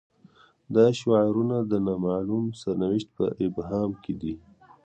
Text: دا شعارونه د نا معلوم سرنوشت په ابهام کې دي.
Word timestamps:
دا 0.75 0.85
شعارونه 0.99 1.57
د 1.71 1.71
نا 1.85 1.93
معلوم 2.05 2.45
سرنوشت 2.61 3.09
په 3.17 3.25
ابهام 3.45 3.91
کې 4.03 4.13
دي. 4.21 4.35